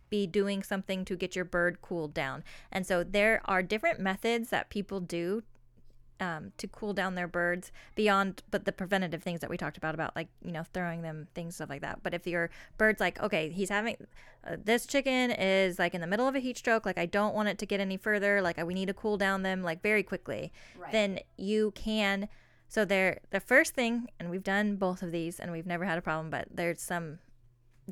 [0.09, 2.43] be doing something to get your bird cooled down.
[2.71, 5.43] And so, there are different methods that people do
[6.23, 9.95] um, to cool down their birds beyond, but the preventative things that we talked about,
[9.95, 12.03] about like, you know, throwing them things, stuff like that.
[12.03, 13.97] But if your bird's like, okay, he's having
[14.47, 17.35] uh, this chicken is like in the middle of a heat stroke, like, I don't
[17.35, 20.03] want it to get any further, like, we need to cool down them like very
[20.05, 20.93] quickly Right.
[20.93, 22.29] then you can
[22.69, 25.99] so there the first thing and we've done both of these and we've never had
[25.99, 27.19] a problem but there's some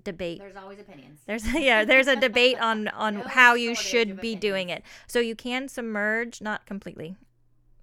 [0.05, 1.21] debate There's always opinions.
[1.27, 5.19] there's yeah there's a debate on on No how you should be doing it so
[5.19, 7.16] you can submerge not completely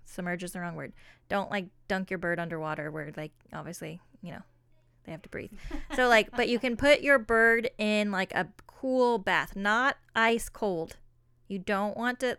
[0.08, 0.94] submerge is the wrong word
[1.30, 4.42] don't like dunk your bird underwater where like obviously you know
[5.04, 5.52] they have to breathe
[5.96, 10.50] so like but you can put your bird in like a cool bath not ice
[10.50, 10.98] cold
[11.48, 12.38] you don't want to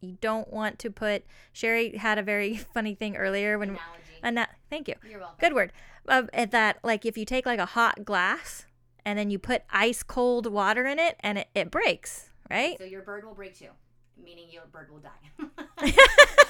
[0.00, 3.84] you don't want to put sherry had a very funny thing earlier when Analogy.
[4.22, 5.36] Ana- thank you You're welcome.
[5.40, 5.72] good word
[6.08, 8.66] at eh, that like if you take like a hot glass
[9.04, 12.84] and then you put ice cold water in it and it, it breaks right So
[12.84, 13.70] your bird will break too,
[14.22, 15.92] meaning your bird will die.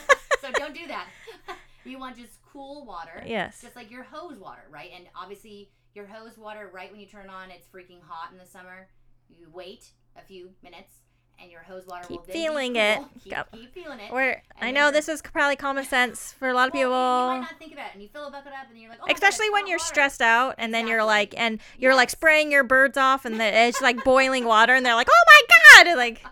[0.41, 1.07] so don't do that.
[1.85, 3.23] You want just cool water.
[3.25, 4.91] yes Just like your hose water, right?
[4.93, 8.39] And obviously, your hose water, right when you turn it on, it's freaking hot in
[8.39, 8.89] the summer.
[9.29, 10.95] You wait a few minutes,
[11.41, 12.99] and your hose water will Keep then feeling be it.
[13.23, 14.13] Keep, keep feeling it.
[14.13, 16.91] Where I know this is probably common sense for a lot of Well, people,
[17.37, 18.99] You might not think about it, and you fill a bucket up, and you're like,
[19.01, 19.87] oh my God, especially it's when you're water.
[19.87, 23.45] stressed out, and then you're like, and you're like spraying your birds off, and the,
[23.69, 26.25] it's like boiling water, and they're like, oh my god, like,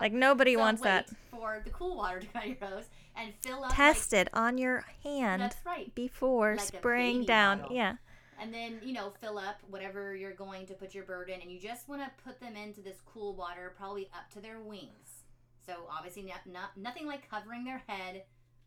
[0.00, 1.10] like nobody So wants that.
[1.30, 2.84] for the cool water to come out your hose
[3.16, 3.74] and fill up.
[3.74, 5.94] Test it on your hand right.
[5.94, 7.60] before Like spraying down.
[7.62, 7.76] bottle.
[7.76, 7.96] Yeah,
[8.40, 11.50] And then, you know, fill up whatever you're going to put your bird in, and
[11.50, 15.24] you just want to put them into this cool water, probably up to their wings.
[15.64, 18.22] So obviously, not, not nothing like covering their head.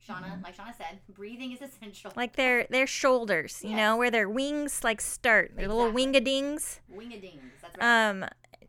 [0.08, 2.12] Shauna, like Shauna said, breathing is essential.
[2.12, 2.20] Mm-hmm.
[2.20, 6.22] like their their shoulders, you know, where their wings like start, their little Exactly.
[6.22, 6.80] wingadings.
[6.94, 7.40] Wingadings.
[7.62, 8.10] That's right.
[8.10, 8.26] Um,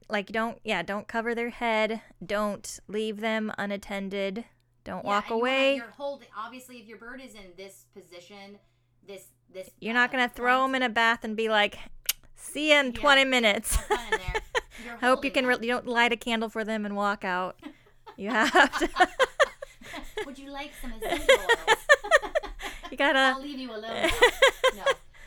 [0.08, 2.00] like don't yeah, don't cover their head.
[2.24, 4.44] Don't leave them unattended.
[4.86, 5.74] Don't Yeah, walk and you wanna- away.
[5.76, 6.28] you're holding.
[6.36, 8.58] Obviously, if your bird is in this position,
[9.06, 9.68] this this.
[9.80, 11.76] You're not uh, gonna throw them in a bath and be like,
[12.36, 13.00] "See you in Yeah.
[13.00, 14.40] 20 minutes." I
[15.00, 15.46] hope you can.
[15.46, 17.58] Re- you don't light a candle for them and walk out.
[18.18, 18.88] You have to.
[20.24, 21.78] Would you like some essential oils?
[22.90, 23.18] you gotta.
[23.18, 24.08] I'll leave you alone.
[24.74, 24.84] no,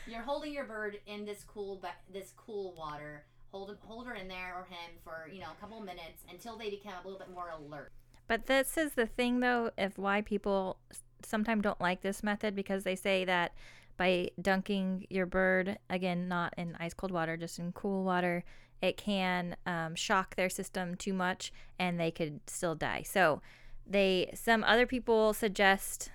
[0.08, 3.24] you're holding your bird in this cool, ba- this cool water.
[3.52, 6.68] Hold hold her in there or him for you know a couple minutes until they
[6.70, 7.92] become a little bit more alert.
[8.30, 10.76] But this is the thing, though, of why people
[11.20, 13.54] sometimes don't like this method because they say that
[13.96, 18.44] by dunking your bird, again, not in ice cold water, just in cool water,
[18.80, 23.02] it can um, shock their system too much and they could still die.
[23.02, 23.42] So,
[23.84, 26.12] they some other people suggest,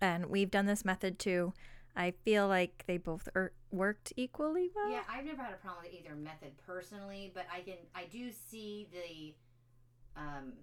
[0.00, 1.52] and we've done this method too.
[1.94, 4.90] I feel like they both er- worked equally well.
[4.90, 8.32] Yeah, I've never had a problem with either method personally, but I can I do
[8.32, 10.54] see the um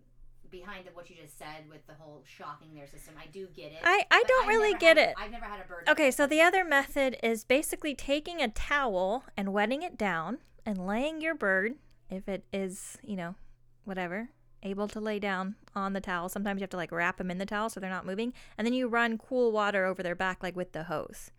[0.52, 3.16] behind what you just said with the whole shocking their system.
[3.22, 3.80] I do get it.
[3.84, 5.16] I, I don't I've really get had- it.
[5.18, 5.88] I've never had a bird.
[5.90, 10.86] Okay, so the other method is basically taking a towel and wetting it down and
[10.88, 11.76] laying your bird,
[12.10, 13.36] if it is, you know,
[13.84, 14.30] whatever,
[14.64, 16.30] able to lay down on the towel.
[16.30, 18.34] Sometimes you have to like wrap them in the towel so they're not moving.
[18.58, 21.32] And then you run cool water over their back, like with the hose.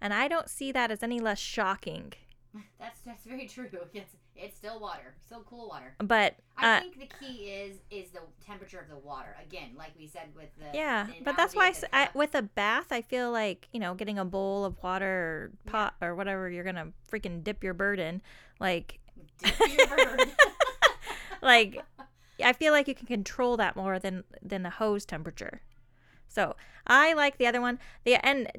[0.00, 2.12] And I don't see that as any less shocking.
[2.78, 3.68] That's that's very true.
[3.92, 5.94] Yes, It's still water, still cool water.
[5.98, 9.36] but I uh, think the key is is the temperature of the water.
[9.42, 11.88] Again, like we said with the yeah, the but that's why I analogy s of
[11.92, 15.70] I with a bath, I feel like you know, getting a bowl of water or
[15.70, 18.22] pot or whatever you're gonna freaking dip your bird in,
[18.58, 18.98] like
[19.42, 20.30] Dip your bird.
[21.42, 21.82] like
[22.42, 25.62] I feel like you can control that more than than the hose temperature.
[26.28, 27.78] So I like the other one.
[28.04, 28.50] The and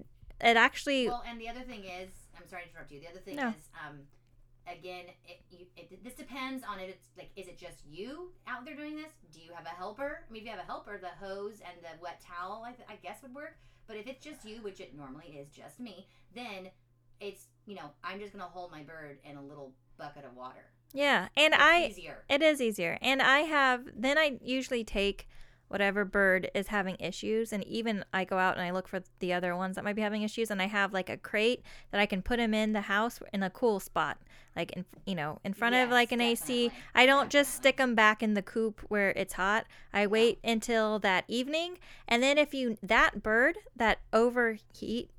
[0.41, 2.99] it actually well, and the other thing is, I'm sorry to interrupt you.
[3.01, 3.49] The other thing No.
[3.49, 3.99] is, um,
[4.67, 8.65] again, it, you, it, this depends on if it's like, is it just you out
[8.65, 9.11] there doing this?
[9.33, 10.21] Do you have a helper?
[10.27, 12.87] I mean, if you have a helper, the hose and the wet towel, I, th-
[12.89, 13.57] I guess would work.
[13.87, 16.69] But if it's just you, which it normally is just me, then
[17.21, 20.65] it's you know I'm just gonna hold my bird in a little bucket of water.
[20.93, 22.23] yeah, and It's I easier.
[22.29, 22.97] It is easier.
[23.01, 25.27] And I have, then I usually take
[25.67, 27.51] whatever bird is having issues.
[27.51, 30.01] And even I go out and I look for the other ones that might be
[30.01, 30.51] having issues.
[30.51, 33.43] And I have like a crate that I can put them in the house in
[33.43, 34.17] a cool spot,
[34.55, 36.71] like in, you know, in front of like an AC.
[36.93, 39.65] I don't just stick them back in the coop where it's hot.
[39.93, 41.77] I wait until that evening.
[42.07, 45.09] And then if you, that bird that overheat,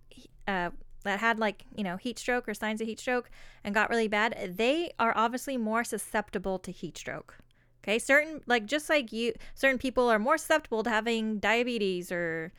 [0.46, 0.70] uh,
[1.06, 3.30] that had like you know heat stroke or signs of heat stroke
[3.64, 7.38] and got really bad they are obviously more susceptible to heat stroke
[7.86, 12.52] okay certain like just like you certain people are more susceptible to having diabetes or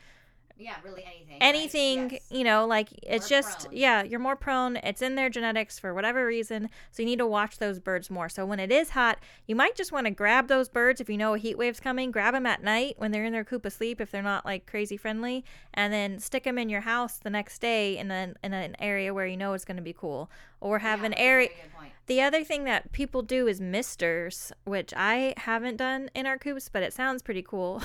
[0.56, 1.28] Yeah, really anything.
[1.30, 1.38] right?
[1.40, 2.22] anything Yes.
[2.30, 3.76] you know like it's More just prone.
[3.78, 7.26] yeah you're more prone it's in their genetics for whatever reason so you need to
[7.26, 10.48] watch those birds more so when it is hot you might just want to grab
[10.48, 13.24] those birds if you know a heat wave's coming grab them at night when they're
[13.24, 16.68] in their coop asleep if they're not like crazy friendly and then stick them in
[16.68, 19.76] your house the next day in an, in an area where you know it's going
[19.76, 20.28] to be cool
[20.60, 21.92] or have Yeah, an area very good point.
[22.08, 26.68] The other thing that people do is misters which i haven't done in our coops
[26.68, 27.82] but it sounds pretty cool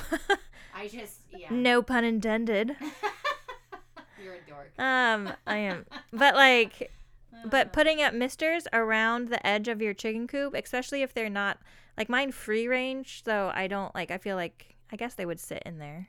[0.76, 1.48] I just yeah.
[1.52, 2.76] no pun intended
[4.24, 4.72] You're a dork.
[4.80, 6.92] um i am but like
[7.34, 11.30] Uh, But putting up misters around the edge of your chicken coop, especially if they're
[11.30, 11.58] not
[11.98, 15.40] like mine free range, so I don't like I feel like I guess they would
[15.40, 16.08] sit in there.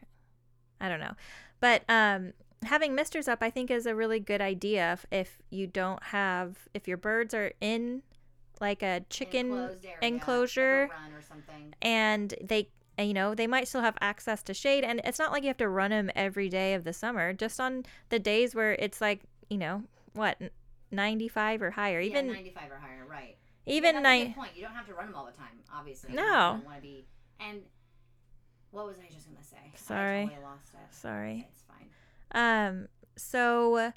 [0.81, 1.15] I don't know.
[1.61, 5.67] But um having misters up I think is a really good idea if, if you
[5.67, 8.03] don't have if your birds are in
[8.61, 11.75] like a chicken Enclosed area, enclosure like a run or something.
[11.83, 15.43] and they you know they might still have access to shade and it's not like
[15.43, 18.75] you have to run them every day of the summer just on the days where
[18.75, 20.39] it's like you know what
[20.93, 23.37] 95 or higher even yeah, 95 or higher, right?
[23.67, 24.51] even yeah, nine point.
[24.55, 26.13] You don't have to run them all the time, obviously.
[26.15, 26.61] No.
[26.65, 27.07] Want to be.
[27.41, 27.63] And
[28.71, 29.73] what was I just gonna say?
[29.75, 30.21] Sorry.
[30.21, 30.95] I totally lost it.
[30.95, 31.89] sorry It's fine.
[32.35, 33.93] Um so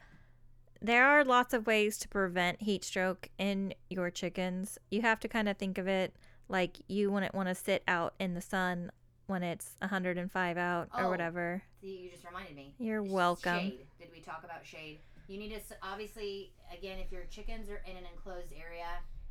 [0.82, 5.28] there are lots of ways to prevent heat stroke in your chickens you have to
[5.28, 6.15] kind of think of it
[6.50, 8.91] like you wouldn't want to sit out in the sun
[9.26, 11.10] when it's 105 out or Oh.
[11.10, 12.73] whatever you just reminded me.
[12.80, 13.60] You're welcome.
[13.60, 13.88] Shade.
[14.00, 15.00] Did we talk about shade?
[15.28, 18.88] You need to obviously again if your chickens are in an enclosed area,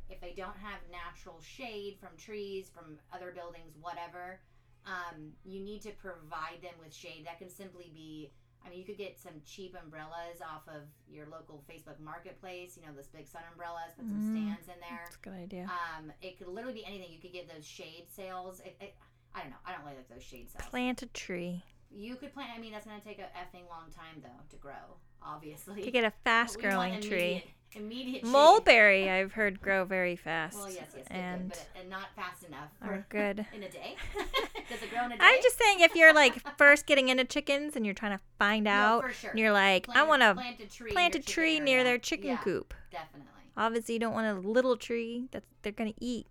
[0.09, 4.39] if they don't have natural shade from trees, from other buildings, whatever,
[4.85, 7.23] um, you need to provide them with shade.
[7.25, 8.31] That can simply be.
[8.67, 12.77] I mean, you could get some cheap umbrellas off of your local Facebook Marketplace.
[12.77, 13.93] You know, those big sun umbrellas.
[13.97, 14.31] Put some Mhm.
[14.55, 14.99] stands in there.
[15.05, 17.11] that's a good idea Um, it could literally be anything.
[17.11, 18.59] You could get those shade sails.
[18.59, 18.95] It, it,
[19.33, 19.57] I don't know.
[19.65, 20.67] I don't really like those shade sails.
[20.69, 22.51] plant a tree You could plant.
[22.53, 24.97] I mean, that's gonna take a effing long time though to grow.
[25.21, 28.31] Obviously, to get a fast growing tree immediate- shade.
[28.31, 32.69] mulberry i've heard grow very fast Well, yes, yes, and good, but not fast enough
[32.81, 33.95] are good in a day.
[34.69, 35.23] Does it grow in a day?
[35.23, 38.65] i'm just saying if you're like first getting into chickens and you're trying to find
[38.65, 39.29] No, out for sure.
[39.31, 40.91] and you're like plant, i want to plant a tree.
[40.91, 44.75] plant a tree near their chicken Yeah, coop Definitely, obviously you don't want a little
[44.77, 46.27] tree that they're gonna eat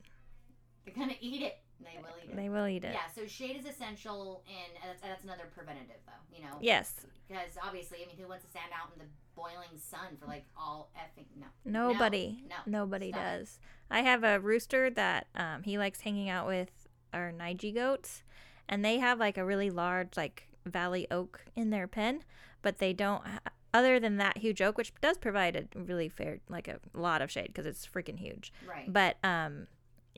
[0.85, 1.59] they're gonna eat it.
[1.81, 2.37] They will eat it.
[2.37, 6.37] they will eat it Yeah, so shade is essential, and that's, that's another preventative, though.
[6.37, 6.95] You know, yes
[7.29, 10.45] because obviously, I mean, who wants to stand out in the boiling sun for like
[10.57, 11.47] all effing no?
[11.65, 13.59] nobody no, nobody stop does
[13.91, 16.71] i have a rooster that um, he likes hanging out with
[17.13, 18.23] our Nige goats
[18.69, 22.23] and they have like a really large like valley oak in their pen
[22.63, 23.39] but they don't ha-
[23.73, 27.31] other than that huge oak which does provide a really fair like a lot of
[27.31, 28.93] shade because it's freaking huge Right.
[28.93, 29.67] but um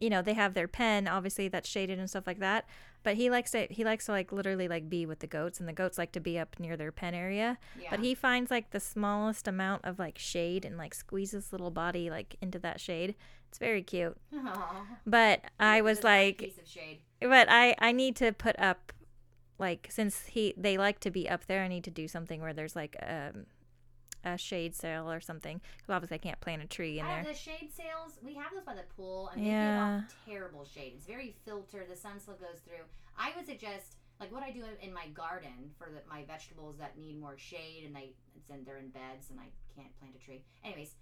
[0.00, 2.66] you know they have their pen obviously that's shaded and stuff like that
[3.02, 5.68] but he likes to he likes to like literally like be with the goats and
[5.68, 7.88] the goats like to be up near their pen area yeah.
[7.90, 12.10] but he finds like the smallest amount of like shade and like squeezes little body
[12.10, 13.14] like into that shade
[13.48, 14.86] it's very cute Aw.
[15.06, 16.98] but i was it's a nice like piece of shade.
[17.20, 18.92] but i i need to put up
[19.58, 22.52] like since he they like to be up there i need to do something where
[22.52, 23.46] there's like um
[24.34, 27.32] a shade sail or something because obviously i can't plant a tree in I there
[27.32, 28.18] the shade sails.
[28.22, 29.96] We have those by the pool, and they Yeah.
[30.00, 30.92] give off terrible shade.
[30.96, 31.88] It's very filtered.
[31.90, 32.84] The sun still goes through.
[33.18, 36.96] I would suggest, like what I do in- my garden for the, my vegetables that
[36.98, 40.24] need more shade, and they it's in, they're in beds, and I can't plant a
[40.24, 40.44] tree.
[40.64, 40.94] Anyways,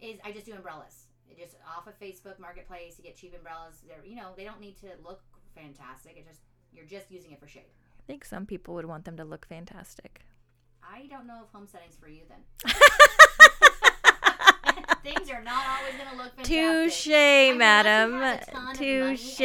[0.00, 1.06] is I just do umbrellas.
[1.38, 2.96] just off of Facebook Marketplace.
[2.98, 3.82] You get cheap umbrellas.
[3.86, 5.22] They're you know they don't need to look
[5.54, 6.16] fantastic.
[6.16, 6.40] It just
[6.72, 7.70] you're just using it for shade.
[7.98, 10.20] I think some people would want them to look fantastic.
[10.90, 12.72] I don't know if homesteading's for you then.
[15.06, 16.56] Things are not always gonna look fantastic.
[16.56, 18.12] Touche, I mean, madam.
[18.14, 19.40] have a ton of money and Touche.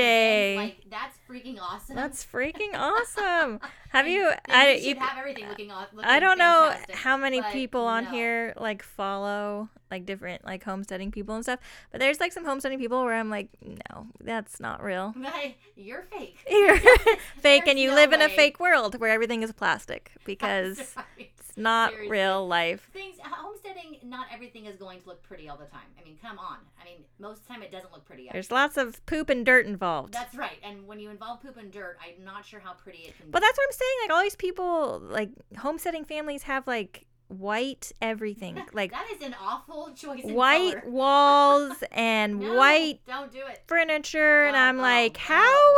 [0.57, 1.95] Like that's freaking awesome.
[1.95, 3.59] That's freaking awesome.
[3.89, 4.31] Have you?
[4.49, 8.09] I you have everything looking aw- looking I don't know how many people on no.
[8.09, 11.59] here like follow like different like homesteading people and stuff,
[11.91, 15.13] but there's like some homesteading people where I'm like, no, that's not real.
[15.21, 16.37] But you're fake.
[16.49, 16.77] You're
[17.39, 21.29] fake, and you no live in a fake world where everything is plastic because right.
[21.51, 22.11] It's not Seriously.
[22.17, 22.89] real life.
[22.93, 25.81] Things homesteading, not everything is going to look pretty all the time.
[25.99, 26.57] I mean, come on.
[26.81, 28.29] I mean, most of the time it doesn't look pretty.
[28.31, 30.13] There's lots of poop and dirt involved.
[30.13, 30.57] That's right.
[30.63, 33.31] And when you involve poop and dirt, I'm not sure how pretty it can be
[33.31, 33.47] But be.
[33.47, 33.97] that's what I'm saying.
[34.03, 39.35] Like all these people, like homesteading families have like white everything, like that is an
[39.41, 40.23] awful choice.
[40.23, 43.61] White walls and No, white Don't do it.
[43.67, 45.19] furniture, and Oh, I'm oh, like, no.
[45.35, 45.77] how,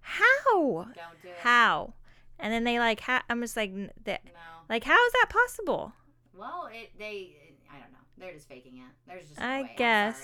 [0.00, 1.34] how, Don't do it.
[1.40, 1.94] how?
[2.38, 3.72] And then they like, ha- I'm just like,
[4.04, 4.30] that, No.
[4.68, 5.92] like, how is that possible?
[6.36, 7.36] Well, it they.
[7.70, 7.98] I don't know.
[8.18, 8.84] They're just faking it.
[9.06, 9.38] There's just.
[9.40, 9.74] No I way.
[9.76, 10.22] Guess.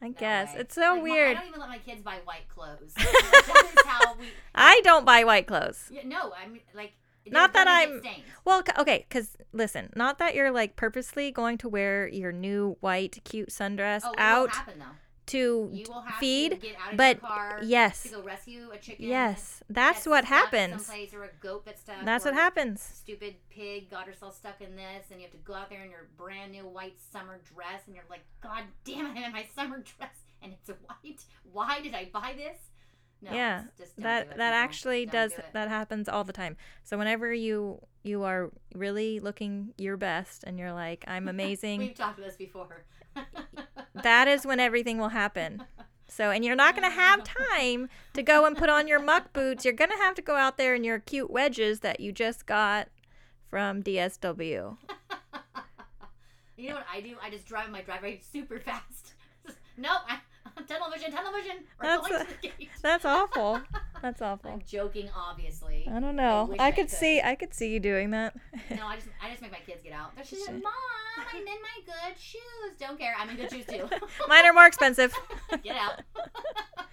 [0.00, 0.60] I No guess way.
[0.60, 1.30] it's so Like, my- weird.
[1.36, 2.92] I don't even let my kids buy white clothes.
[2.96, 4.26] that is how we.
[4.54, 5.90] I don't buy white clothes.
[5.90, 6.92] Yeah, no, I mean like.
[7.30, 8.00] Not that I'm-
[8.46, 13.18] Well, okay, because listen, not that you're like purposely going to wear your new white
[13.24, 14.82] cute sundress Oh, out happen.
[15.28, 18.78] To You will have feed, to get out of but yes, to go rescue a
[18.78, 19.06] chicken.
[19.06, 20.90] yes, that's that's what happens.
[21.14, 22.04] Or a goat that's stuck.
[22.04, 22.80] That's or what happens.
[22.82, 25.90] Stupid pig got herself stuck in this, and you have to go out there in
[25.90, 29.46] your brand new white summer dress, and you're like, God damn it, I'm in my
[29.54, 31.24] summer dress, and it's white.
[31.52, 32.58] Why did I buy this?
[33.20, 33.64] No, Yeah,
[33.98, 34.42] that that people.
[34.44, 36.56] actually Don't does do that happens all the time.
[36.84, 41.94] So whenever you you are really looking your best and you're like I'm amazing, We've
[41.96, 42.84] talked about this before.
[44.02, 45.64] that is when everything will happen.
[46.08, 49.32] So and you're not going to have time to go and put on your muck
[49.32, 49.64] boots.
[49.64, 52.46] You're going to have to go out there in your cute wedges that you just
[52.46, 52.88] got
[53.50, 54.76] from DSW.
[56.56, 57.14] You know what I do?
[57.22, 59.14] I just drive my driveway super fast.
[59.76, 60.18] nope, I,
[60.68, 61.58] tunnel vision, tunnel vision.
[61.80, 62.68] We're That's a- to the gate.
[62.82, 63.60] That's awful.
[64.02, 64.50] That's awful.
[64.52, 65.86] I'm joking, obviously.
[65.90, 66.54] I don't know.
[66.58, 66.90] I I could could.
[66.96, 68.34] see I could see you doing that.
[68.70, 70.14] No, I just I just make my kids get out.
[70.14, 70.72] They're just like, Mom,
[71.32, 72.76] I'm in my good shoes.
[72.78, 73.14] Don't care.
[73.18, 73.88] I'm in good shoes too.
[74.28, 75.12] Mine are more expensive.
[75.62, 76.02] get out.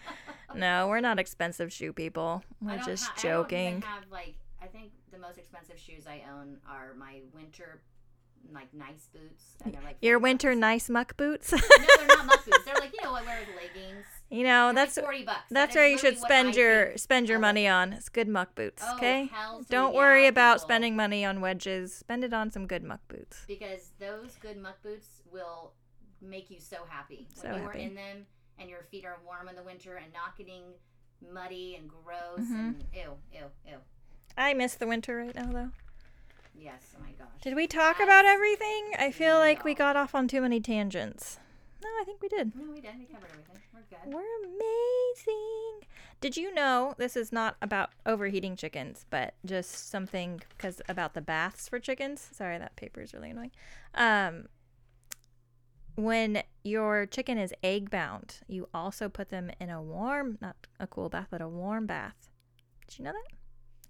[0.55, 2.41] No, we're not expensive shoe people.
[2.65, 3.81] I We're just ha- I joking.
[3.81, 7.81] have like I think the most expensive shoes I own are my winter
[8.53, 9.43] like nice boots.
[9.65, 11.51] And they're like Your winter nice muck boots.
[11.51, 11.57] No,
[11.97, 12.63] they're not muck boots.
[12.63, 14.05] They're like you know what I wear with leggings.
[14.29, 15.39] You know, that's forty bucks.
[15.49, 17.93] that's That where you should spend your think spend your of- money on.
[17.93, 19.29] It's good muck boots, Oh, okay?
[19.69, 20.67] Don't the worry about people.
[20.67, 21.93] spending money on wedges.
[21.93, 23.43] Spend it on some good muck boots.
[23.47, 25.73] because those good muck boots will
[26.21, 27.77] make you so happy when So you happy.
[27.79, 28.25] are in them
[28.57, 30.63] and your feet are warm in the winter and not getting
[31.31, 32.51] muddy and gross Mhm.
[32.55, 33.77] and ew, ew, ew.
[34.37, 35.71] I miss the winter right now though.
[36.57, 37.27] Yes, oh my gosh.
[37.41, 38.05] Did we talk Yes.
[38.07, 38.93] about everything?
[38.97, 41.37] I feel like we got off on too many tangents.
[41.85, 42.55] No, I think we did.
[42.55, 42.97] No, we did.
[42.97, 43.61] We covered everything.
[43.73, 44.11] We're good.
[44.11, 45.87] We're amazing.
[46.19, 51.21] Did you know this is not about overheating chickens, but just something because about the
[51.21, 52.27] baths for chickens?
[52.33, 53.51] Sorry, that paper is really annoying.
[53.93, 54.47] Um,
[55.95, 60.87] when your chicken is egg bound, you also put them in a warm, not a
[60.87, 62.29] cool bath, but a warm bath.
[62.87, 63.35] Did you know that?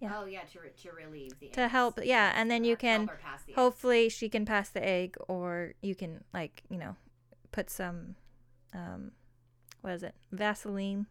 [0.01, 0.11] Yeah.
[0.19, 1.71] Oh yeah, to, re- to relieve the To eggs.
[1.71, 3.55] help- yeah, and then you can help her eggs.
[3.55, 6.97] Hopefully, she can pass the egg, or you can like you know
[7.55, 8.15] put some,
[8.73, 9.11] um,
[9.81, 11.05] what is it, Vaseline.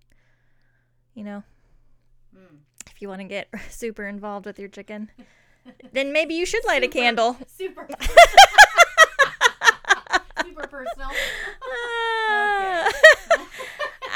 [1.14, 1.42] You know,
[2.36, 2.58] Mm.
[2.90, 5.10] if you want to get super involved with your chicken,
[5.92, 7.36] then maybe you should light a candle.
[7.46, 7.86] Super.
[10.44, 11.08] super personal.
[11.62, 12.90] Ah.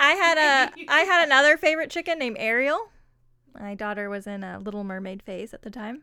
[0.00, 2.90] I had a I had another favorite chicken named Ariel.
[3.58, 6.02] My daughter was in a Little Mermaid phase at the time.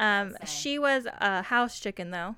[0.00, 2.36] Um, she was a house chicken though,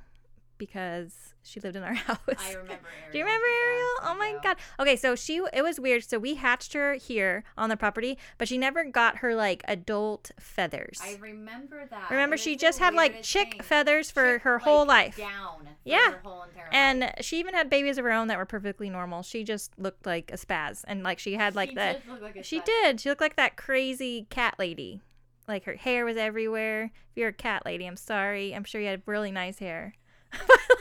[0.58, 2.18] because she lived in our house.
[2.38, 3.12] I remember Ariel.
[3.12, 3.88] Do you remember Ariel?
[4.02, 4.56] Oh my god.
[4.80, 6.02] Okay, so she it was weird.
[6.04, 10.30] So we hatched her here on the property, but she never got her like adult
[10.40, 11.00] feathers.
[11.02, 12.10] I remember that.
[12.10, 13.60] Remember It she just had like chick thing.
[13.62, 15.16] feathers for Chick, her like, whole life.
[15.16, 15.68] Down.
[15.84, 16.06] Yeah.
[16.16, 16.48] Entire life.
[16.72, 19.22] And she even had babies of her own that were perfectly normal.
[19.22, 22.22] She just looked like a spaz and like she had like She the did look
[22.22, 23.00] like a She did.
[23.00, 25.00] She looked like that crazy cat lady.
[25.46, 26.84] Like her hair was everywhere.
[27.10, 28.54] If you're a cat lady, I'm sorry.
[28.54, 29.94] I'm sure you had really nice hair.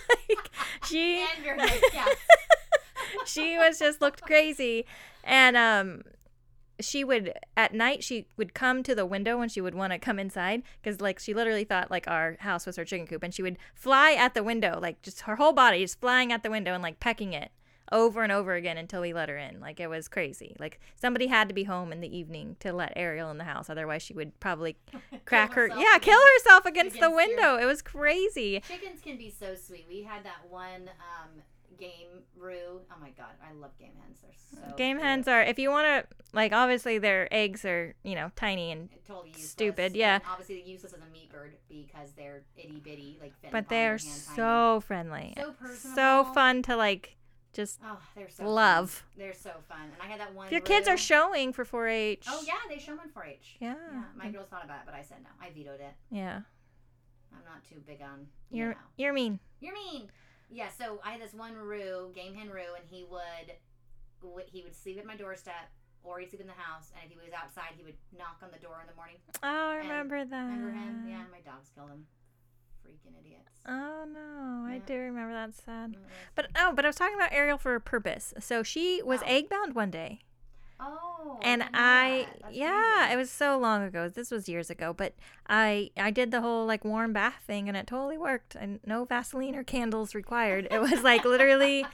[0.10, 0.50] Like
[0.88, 2.06] she head, yeah.
[3.26, 4.86] she was just looked crazy
[5.24, 6.04] and um
[6.80, 10.00] she would at night she would come to the window when she would want to
[10.00, 13.34] come inside because like she literally thought like our house was her chicken coop and
[13.34, 16.50] she would fly at the window like just her whole body just flying at the
[16.50, 17.52] window and like pecking it
[17.94, 19.62] over and over again until we let her in.
[19.62, 20.56] Like it was crazy.
[20.60, 23.70] Like somebody had to be home in the evening to let Ariel in the house.
[23.70, 24.76] Otherwise, she would probably
[25.26, 25.68] crack her.
[25.68, 27.58] Yeah, kill herself against, the against your- window.
[27.58, 28.62] It was crazy.
[28.68, 29.86] Chickens can be so sweet.
[29.88, 31.30] We had that one um,
[31.80, 32.82] game roo.
[32.92, 34.18] Oh my god, I love game hens.
[34.22, 34.32] They're
[34.70, 35.06] so Game cute.
[35.08, 38.90] hens are if you want to like obviously their eggs are you know tiny and
[39.08, 40.16] totally stupid, yeah.
[40.16, 44.02] And obviously useless as a meat bird because they're itty bitty, like but they're hand,
[44.02, 44.36] tiny.
[44.36, 45.54] so friendly, so
[45.96, 47.16] so fun to like
[47.54, 48.54] just Oh, they're so fun.
[48.54, 49.04] love.
[49.18, 49.84] They're so fun.
[49.94, 50.52] And I had that one.
[50.52, 52.26] Your kids are showing for 4-H.
[52.30, 53.58] Oh yeah, they show them 4-H.
[53.60, 55.30] yeah, Yeah, my girls thought about it, but I said no.
[55.42, 55.94] I vetoed it.
[56.12, 56.42] yeah.
[57.36, 58.28] I'm not too big on.
[58.52, 58.78] You You're know.
[58.98, 59.40] you're mean.
[59.60, 60.10] You're mean.
[60.52, 64.76] Yeah, so I had this one Roo, game hen Roo, and he would he would
[64.76, 65.72] sleep at my doorstep
[66.04, 68.50] or he'd sleep in the house, and if he was outside, he would knock on
[68.52, 69.16] the door in the morning.
[69.42, 70.44] Oh, I And remember that.
[70.44, 71.06] Remember him?
[71.10, 72.06] Yeah, my dogs killed him.
[72.86, 73.50] Freaking idiots.
[73.68, 75.54] Oh no, I do remember that.
[75.54, 75.92] Sad.
[75.94, 75.98] Mm,
[76.36, 78.34] But oh, but I was talking about Ariel for a purpose.
[78.40, 79.28] So she was Oh.
[79.28, 80.20] egg bound one day.
[80.80, 82.54] oh, and I, that.
[82.54, 84.10] Yeah, it was so long ago.
[84.10, 85.14] This was years ago, but
[85.48, 88.56] I I did the whole like warm bath thing and it totally worked.
[88.56, 90.68] And no Vaseline or candles required.
[90.70, 91.86] It was like literally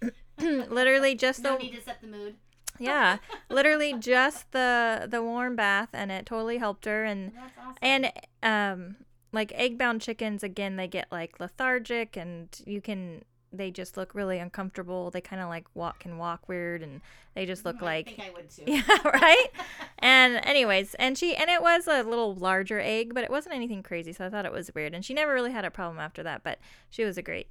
[0.40, 2.34] literally just no the need to set the mood.
[2.78, 3.18] yeah,
[3.48, 7.78] literally just the the warm bath and it totally helped her and That's awesome.
[7.82, 8.12] and
[8.42, 8.96] um
[9.34, 14.16] like egg bound chickens again they get like lethargic and you can they just look
[14.16, 15.12] really uncomfortable.
[15.12, 17.00] They kind of like walk can walk weird and
[17.36, 18.64] they just look I like think I would too.
[18.66, 19.46] yeah, right?
[20.00, 23.82] and anyways, and she and it was a little larger egg, but it wasn't anything
[23.84, 24.92] crazy, so I thought it was weird.
[24.92, 26.58] And she never really had a problem after that, but
[26.90, 27.46] she was a great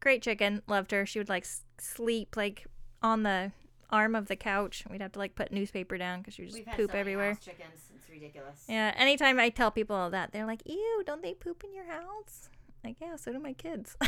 [0.00, 0.60] great chicken.
[0.66, 1.06] Loved her.
[1.06, 2.66] She would like s- sleep like
[3.02, 3.52] on the
[3.90, 4.84] arm of the couch.
[4.90, 7.38] We'd have to like put newspaper down cuz she would just We've poop so everywhere.
[7.40, 7.87] chickens.
[8.08, 8.64] It's ridiculous.
[8.68, 12.48] Yeah, anytime I tell people that, they're like, "Ew, don't they poop in your house?"
[12.82, 13.96] Like, yeah, so do my kids.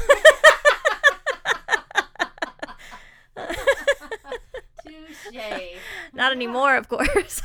[4.85, 5.77] Touche.
[6.15, 7.43] Not anymore, of course.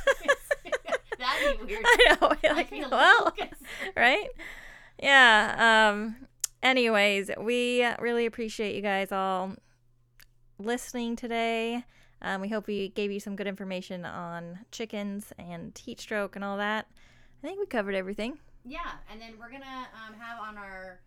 [1.19, 1.83] That'd be weird.
[1.85, 2.31] I know.
[2.43, 3.33] I like, feel well,
[3.95, 4.29] right?
[5.01, 5.89] Yeah.
[5.91, 6.15] Um.
[6.63, 9.55] Anyways, we really appreciate you guys all
[10.57, 11.83] listening today.
[12.25, 16.43] Um, we hope we gave you some good information on chickens and heat stroke and
[16.43, 16.87] all that.
[17.43, 18.39] I think we covered everything.
[18.65, 18.79] Yeah,
[19.11, 21.01] and then we're gonna um, have on our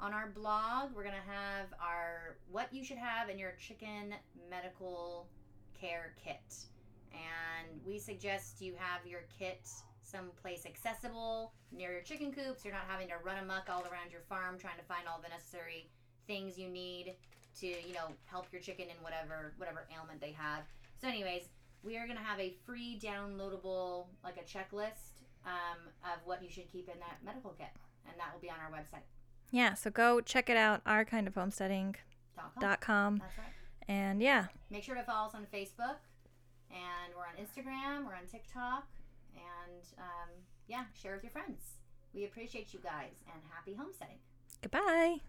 [0.00, 0.96] on our blog.
[0.96, 4.12] We're gonna have our what you should have in your chicken
[4.50, 5.28] medical
[5.80, 6.56] care kit,
[7.12, 9.68] and we suggest you have your kit
[10.02, 12.64] someplace accessible near your chicken coops.
[12.64, 15.28] You're not having to run amok all around your farm trying to find all the
[15.28, 15.88] necessary
[16.26, 17.14] things you need
[17.60, 20.62] to you know help your chicken in whatever whatever ailment they have.
[21.00, 21.48] So, anyways,
[21.82, 26.70] we are gonna have a free downloadable like a checklist um, of what you should
[26.70, 27.68] keep in that medical kit,
[28.06, 29.04] and that will be on our website.
[29.50, 29.74] Yeah.
[29.74, 30.82] So go check it out.
[30.84, 32.50] Our kind of homesteading.com.
[32.60, 33.18] Dot com.
[33.18, 33.46] That's right.
[33.88, 35.96] And yeah, Make sure to follow us on Facebook,
[36.70, 38.86] and we're on Instagram, we're on TikTok,
[39.34, 40.28] and um,
[40.66, 41.62] yeah, share with your friends.
[42.12, 44.18] We appreciate you guys, and happy homesteading.
[44.60, 45.20] goodbye.